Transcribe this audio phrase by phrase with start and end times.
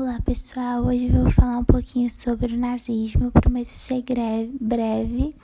[0.00, 4.04] Olá pessoal, hoje eu vou falar um pouquinho sobre o nazismo, prometo ser
[4.60, 5.34] breve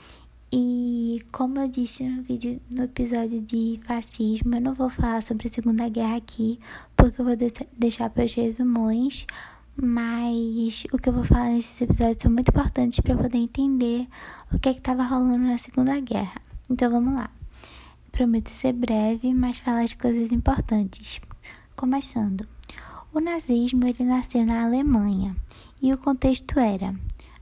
[0.53, 5.48] e como eu disse no vídeo no episódio de fascismo, eu não vou falar sobre
[5.48, 6.61] a Segunda Guerra aqui,
[6.96, 9.27] porque eu vou de deixar para os resumões,
[9.75, 14.07] mas o que eu vou falar nesses episódios são muito importantes para poder entender
[14.52, 16.41] o que é estava rolando na Segunda Guerra.
[16.71, 17.29] Então vamos lá.
[18.12, 21.21] Prometo ser breve, mas falar as coisas importantes.
[21.75, 22.54] Começando.
[23.15, 25.36] O nazismo ele nasceu na Alemanha
[25.81, 26.93] e o contexto era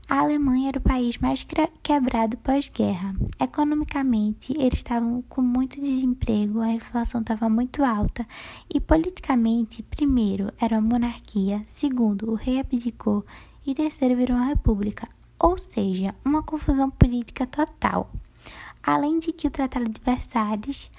[0.07, 1.47] a Alemanha era o país mais
[1.81, 3.15] quebrado pós-guerra.
[3.39, 8.23] Economicamente, eles estavam com muito desemprego, a inflação estava muito alta
[8.71, 13.25] e politicamente, primeiro, era uma monarquia, segundo, o rei abdicou
[13.65, 15.09] e terceiro, virou uma república,
[15.39, 18.11] ou seja, uma confusão política total.
[18.83, 20.91] Além de que o Tratado de Versalhes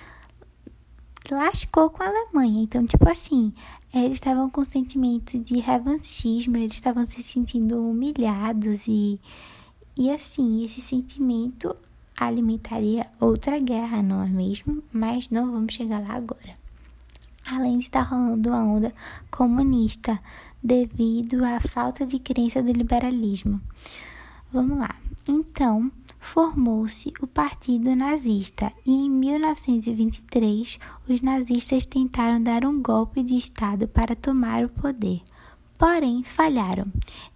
[1.30, 2.62] lascou com a Alemanha.
[2.62, 3.52] Então, tipo assim,
[3.92, 9.20] eles estavam com sentimento de revanchismo, eles estavam se sentindo humilhados e,
[9.96, 11.74] e assim, esse sentimento
[12.16, 14.82] alimentaria outra guerra, não é mesmo?
[14.92, 16.56] Mas não vamos chegar lá agora.
[17.46, 18.94] Além de estar rolando uma onda
[19.30, 20.18] comunista
[20.62, 23.60] devido à falta de crença do liberalismo.
[24.50, 24.94] Vamos lá.
[25.28, 25.90] Então,
[26.24, 33.86] formou-se o Partido Nazista e em 1923 os nazistas tentaram dar um golpe de Estado
[33.86, 35.20] para tomar o poder,
[35.76, 36.86] porém falharam.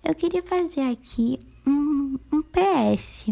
[0.03, 3.27] Eu queria fazer aqui um, um PS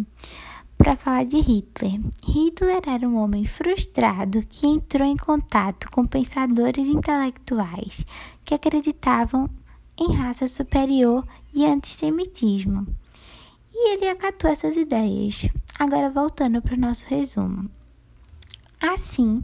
[0.76, 2.00] para falar de Hitler.
[2.22, 8.04] Hitler era um homem frustrado que entrou em contato com pensadores intelectuais
[8.44, 9.48] que acreditavam
[9.98, 12.86] em raça superior e antissemitismo
[13.78, 15.48] e ele acatou essas ideias.
[15.78, 17.70] Agora, voltando para o nosso resumo.
[18.80, 19.42] Assim,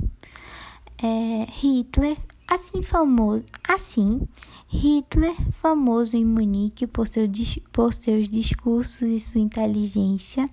[1.02, 2.16] é, Hitler,
[2.48, 4.26] assim famoso, assim,
[4.68, 7.28] Hitler, famoso em Munique por, seu,
[7.70, 10.48] por seus discursos e sua inteligência,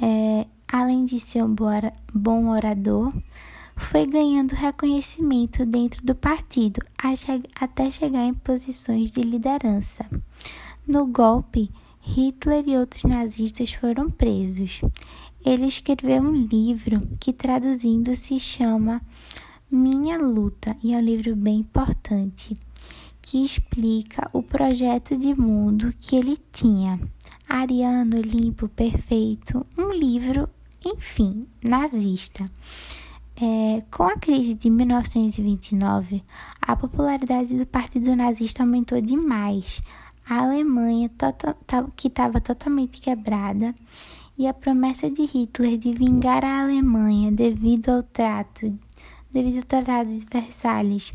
[0.00, 1.54] é, além de ser um
[2.12, 3.12] bom orador,
[3.76, 6.80] foi ganhando reconhecimento dentro do partido
[7.60, 10.04] até chegar em posições de liderança.
[10.84, 11.70] No golpe,
[12.00, 14.80] Hitler e outros nazistas foram presos.
[15.44, 19.00] Ele escreveu um livro que, traduzindo, se chama
[19.70, 22.56] Minha Luta, e é um livro bem importante,
[23.20, 26.98] que explica o projeto de mundo que ele tinha.
[27.48, 30.48] Ariano, limpo, perfeito, um livro,
[30.84, 32.44] enfim, nazista.
[33.40, 36.24] É, com a crise de 1929,
[36.60, 39.80] a popularidade do Partido Nazista aumentou demais
[40.28, 41.56] a Alemanha tota-,
[41.96, 43.74] que estava totalmente quebrada
[44.36, 48.72] e a promessa de Hitler de vingar a Alemanha devido ao trato,
[49.32, 51.10] devido ao Tratado de Versalhes,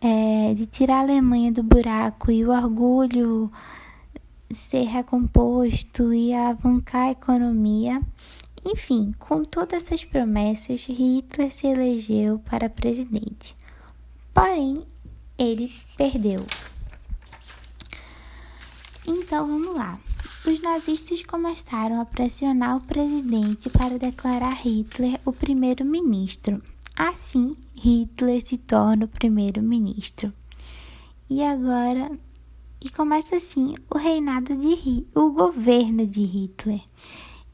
[0.00, 3.52] é, de tirar a Alemanha do buraco e o orgulho
[4.50, 8.00] ser recomposto e alavancar a economia.
[8.64, 13.54] Enfim, com todas essas promessas, Hitler se elegeu para presidente.
[14.34, 14.84] Porém,
[15.36, 16.44] ele perdeu.
[19.08, 19.98] Então vamos lá.
[20.46, 26.62] Os nazistas começaram a pressionar o presidente para declarar Hitler o primeiro-ministro.
[26.94, 30.30] Assim, Hitler se torna o primeiro-ministro.
[31.30, 32.10] E agora,
[32.82, 36.82] e começa assim o reinado de o governo de Hitler.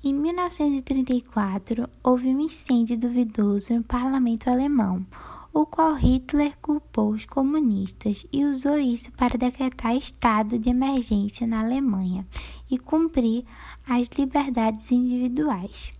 [0.02, 5.06] Em 1934, houve um incêndio duvidoso no parlamento alemão
[5.54, 11.60] o qual Hitler culpou os comunistas e usou isso para decretar estado de emergência na
[11.60, 12.26] Alemanha
[12.68, 13.44] e cumprir
[13.88, 15.92] as liberdades individuais,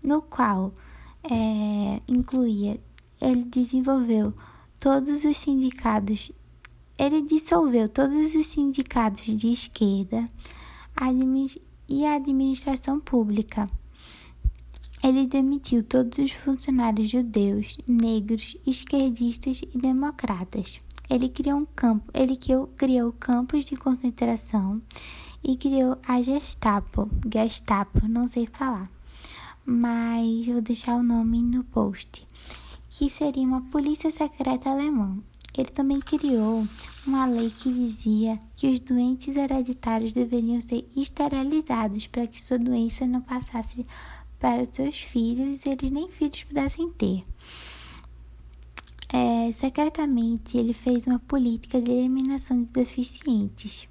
[0.00, 0.72] no qual
[1.24, 2.80] é, incluía
[3.20, 4.32] ele desenvolveu
[4.78, 6.30] todos os sindicatos,
[6.96, 10.24] ele dissolveu todos os sindicatos de esquerda
[11.88, 13.68] e a administração pública
[15.04, 20.80] ele demitiu todos os funcionários judeus, negros, esquerdistas e democratas.
[21.10, 24.80] Ele criou um campo, ele criou, criou campos de concentração
[25.42, 28.90] e criou a Gestapo, Gestapo, não sei falar,
[29.66, 32.26] mas vou deixar o nome no post,
[32.88, 35.18] que seria uma polícia secreta alemã.
[35.54, 36.66] Ele também criou
[37.06, 43.06] uma lei que dizia que os doentes hereditários deveriam ser esterilizados para que sua doença
[43.06, 43.86] não passasse
[44.44, 47.24] para os seus filhos e eles nem filhos pudessem ter.
[49.10, 53.88] É, secretamente, ele fez uma política de eliminação de deficientes.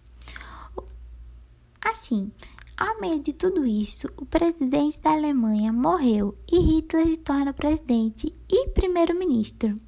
[1.81, 2.31] Assim,
[2.77, 8.31] ao meio de tudo isso, o presidente da Alemanha morreu e Hitler se torna presidente
[8.47, 9.81] e primeiro-ministro.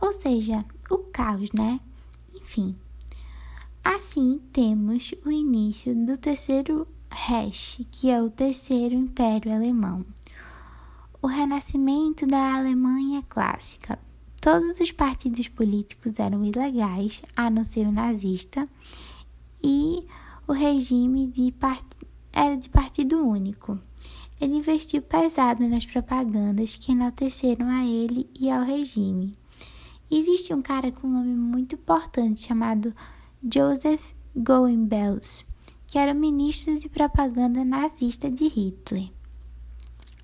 [0.00, 1.78] Ou seja, o caos, né?
[2.34, 2.74] Enfim.
[3.84, 6.84] Assim, temos o início do terceiro
[7.24, 10.04] Reich, que é o terceiro império alemão.
[11.22, 13.96] O renascimento da Alemanha clássica.
[14.40, 18.68] Todos os partidos políticos eram ilegais, a não ser o nazista,
[19.62, 20.04] e
[20.48, 21.84] o regime de part...
[22.32, 23.78] era de partido único.
[24.40, 29.38] Ele investiu pesado nas propagandas que enalteceram a ele e ao regime.
[30.10, 32.92] Existe um cara com um nome muito importante chamado
[33.44, 35.44] Joseph Goebbels,
[35.92, 39.10] que era ministro de propaganda nazista de Hitler.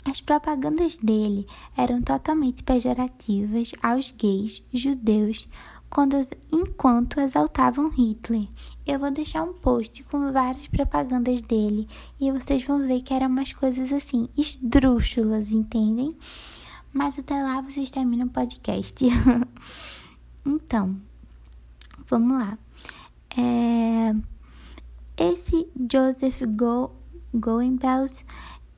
[0.03, 5.47] As propagandas dele eram totalmente pejorativas aos gays, judeus,
[5.91, 6.17] quando,
[6.51, 8.49] enquanto exaltavam Hitler.
[8.87, 11.87] Eu vou deixar um post com várias propagandas dele
[12.19, 16.17] e vocês vão ver que eram umas coisas assim, esdrúxulas, entendem?
[16.95, 19.05] Mas até lá vocês terminam o podcast.
[20.47, 20.99] então,
[22.09, 22.59] vamos lá.
[23.37, 24.15] É,
[25.19, 26.93] esse Joseph Go,
[27.35, 28.25] Goebbels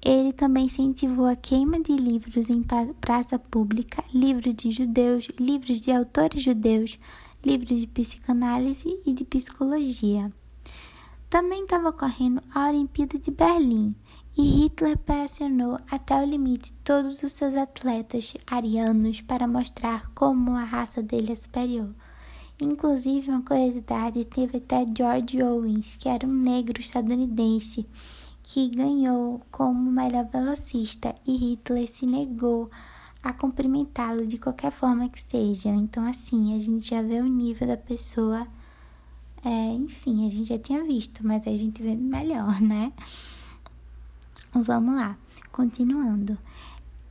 [0.02, 2.64] ele também incentivou a queima de livros em
[3.00, 6.98] praça pública, livros de judeus, livros de autores judeus,
[7.44, 10.32] livros de psicanálise e de psicologia.
[11.28, 13.92] Também estava ocorrendo a Olimpíada de Berlim
[14.36, 20.64] e Hitler pressionou até o limite todos os seus atletas arianos para mostrar como a
[20.64, 21.94] raça dele é superior.
[22.60, 27.86] Inclusive, uma curiosidade, teve até George Owens, que era um negro estadunidense,
[28.42, 32.70] que ganhou como melhor velocista e Hitler se negou
[33.22, 35.68] a cumprimentá-lo de qualquer forma que seja.
[35.70, 38.46] Então, assim, a gente já vê o nível da pessoa.
[39.44, 42.92] É, enfim, a gente já tinha visto, mas a gente vê melhor, né?
[44.52, 45.16] Vamos lá,
[45.52, 46.36] continuando.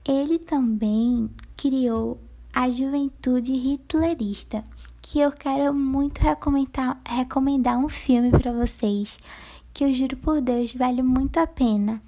[0.08, 2.20] Ele também criou
[2.54, 4.64] a juventude hitlerista,
[5.12, 9.18] que eu quero muito recomendar, recomendar um filme para vocês
[9.74, 12.00] que eu juro por Deus vale muito a pena.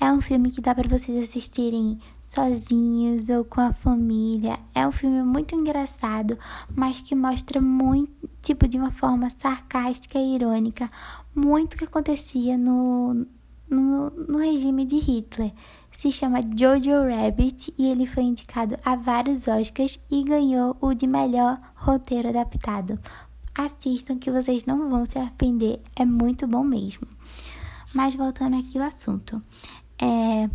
[0.00, 4.58] É um filme que dá para vocês assistirem sozinhos ou com a família.
[4.74, 6.38] É um filme muito engraçado,
[6.74, 8.10] mas que mostra muito,
[8.40, 10.90] tipo, de uma forma sarcástica e irônica,
[11.34, 13.26] muito o que acontecia no,
[13.68, 15.52] no, no regime de Hitler.
[15.96, 21.06] Se chama Jojo Rabbit e ele foi indicado a vários Oscars e ganhou o de
[21.06, 23.00] melhor roteiro adaptado.
[23.54, 27.08] Assistam que vocês não vão se arrepender, é muito bom mesmo.
[27.94, 29.40] Mas voltando aqui ao assunto.
[29.98, 30.50] É...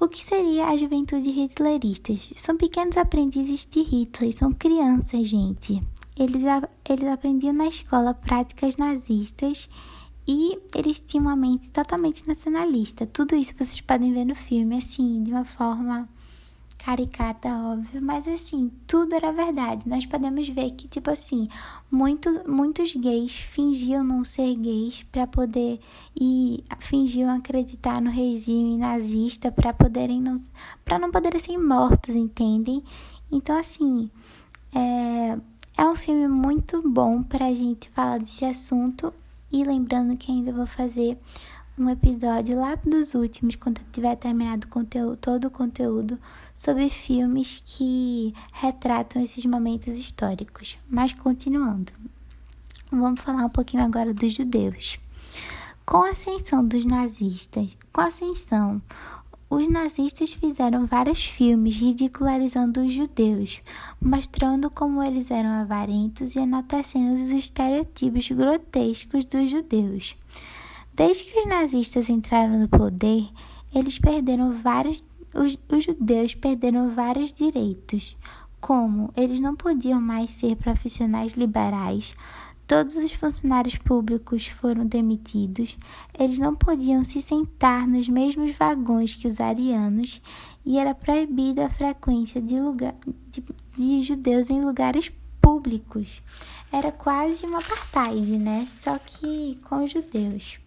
[0.00, 2.32] O que seria a juventude hitleristas?
[2.34, 5.82] São pequenos aprendizes de Hitler, são crianças, gente.
[6.16, 6.42] Eles,
[6.88, 9.68] eles aprendiam na escola práticas nazistas
[10.32, 13.04] e eles tinham uma mente totalmente nacionalista.
[13.04, 16.08] Tudo isso vocês podem ver no filme, assim, de uma forma
[16.78, 19.88] caricata, óbvio, mas assim, tudo era verdade.
[19.88, 21.48] Nós podemos ver que, tipo assim,
[21.90, 25.80] muito, muitos gays fingiam não ser gays para poder
[26.14, 30.38] e fingiam acreditar no regime nazista para poderem não
[30.84, 32.84] para não poderem ser mortos, entendem?
[33.32, 34.08] Então, assim,
[34.72, 35.36] é,
[35.76, 39.12] é um filme muito bom para a gente falar desse assunto
[39.50, 41.18] e lembrando que ainda vou fazer
[41.78, 46.18] um episódio lá dos últimos, quando tiver terminado conteúdo, todo o conteúdo,
[46.54, 50.78] sobre filmes que retratam esses momentos históricos.
[50.88, 51.92] Mas continuando,
[52.90, 54.98] vamos falar um pouquinho agora dos judeus.
[55.86, 58.80] Com a ascensão dos nazistas, com a ascensão,
[59.50, 63.60] os nazistas fizeram vários filmes ridicularizando os judeus,
[64.00, 70.16] mostrando como eles eram avarentos e enaltecendo os estereotipos grotescos dos judeus.
[70.94, 73.28] Desde que os nazistas entraram no poder,
[73.74, 75.02] eles perderam vários
[75.34, 78.16] os, os judeus perderam vários direitos,
[78.60, 82.14] como eles não podiam mais ser profissionais liberais,
[82.70, 85.76] todos os funcionários públicos foram demitidos,
[86.16, 90.22] eles não podiam se sentar nos mesmos vagões que os arianos
[90.64, 92.94] e era proibida a frequência de, lugar,
[93.32, 93.42] de,
[93.76, 95.10] de judeus em lugares
[95.40, 96.22] públicos.
[96.70, 98.64] Era quase uma apartheid, né?
[98.68, 100.60] Só que com os judeus.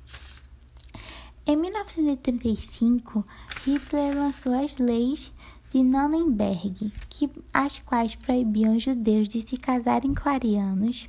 [1.48, 3.26] Em 1935,
[3.66, 5.32] Hitler lançou as leis
[5.70, 11.08] de Nuremberg, que, as quais proibiam os judeus de se casarem com arianos.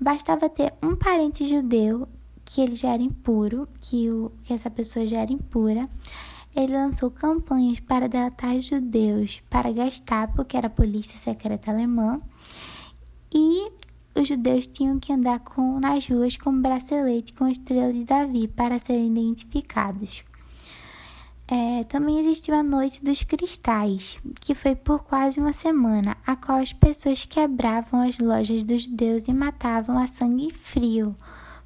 [0.00, 2.08] Bastava ter um parente judeu
[2.44, 5.88] que ele já era impuro, que, o, que essa pessoa já era impura.
[6.56, 12.18] Ele lançou campanhas para delatar judeus para Gestapo, que era a polícia secreta alemã,
[13.32, 13.70] e
[14.14, 18.48] os judeus tinham que andar com, nas ruas com um bracelete com estrela de Davi
[18.48, 20.22] para serem identificados.
[21.50, 26.58] É, também existiu a Noite dos Cristais, que foi por quase uma semana, a qual
[26.58, 31.16] as pessoas quebravam as lojas dos judeus e matavam a sangue frio,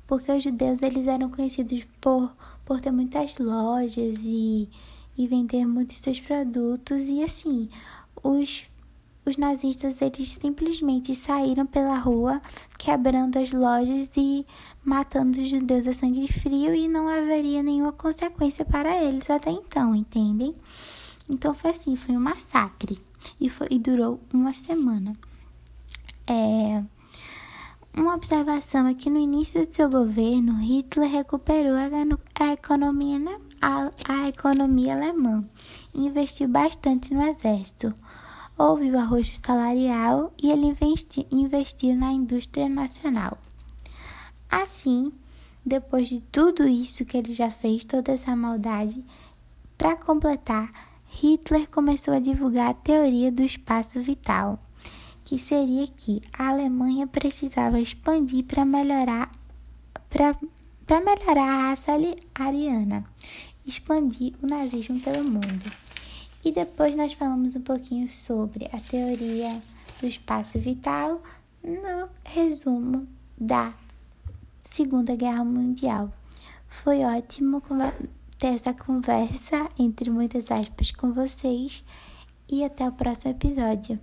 [0.06, 2.32] porque os judeus eles eram conhecidos por,
[2.64, 4.68] por ter muitas lojas e,
[5.18, 7.68] e vender muitos seus produtos, e assim,
[8.22, 8.68] os
[9.24, 12.40] os nazistas eles simplesmente saíram pela rua,
[12.76, 14.44] quebrando as lojas e
[14.84, 19.94] matando os judeus a sangue frio e não haveria nenhuma consequência para eles até então,
[19.94, 20.54] entendem?
[21.28, 23.00] Então foi assim, foi um massacre
[23.40, 25.16] e, foi, e durou uma semana.
[26.26, 26.82] É,
[27.96, 33.90] uma observação é que no início de seu governo, Hitler recuperou a, a economia, a,
[34.08, 35.44] a economia alemã
[35.94, 37.94] e investiu bastante no exército
[38.62, 43.36] houve o arrojo salarial e ele investi, investiu na indústria nacional.
[44.48, 45.12] Assim,
[45.66, 49.04] depois de tudo isso que ele já fez, toda essa maldade,
[49.76, 50.70] para completar,
[51.06, 54.62] Hitler começou a divulgar a teoria do espaço vital,
[55.24, 59.28] que seria que a Alemanha precisava expandir para melhorar
[60.08, 61.92] para melhorar a raça
[62.34, 63.04] ariana,
[63.66, 65.81] expandir o nazismo pelo mundo.
[66.44, 69.62] E depois nós falamos um pouquinho sobre a teoria
[70.00, 71.22] do espaço vital
[71.62, 73.06] no resumo
[73.38, 73.72] da
[74.62, 76.10] Segunda Guerra Mundial.
[76.68, 77.62] Foi ótimo
[78.38, 81.84] ter essa conversa, entre muitas aspas, com vocês
[82.50, 84.00] e até o próximo episódio.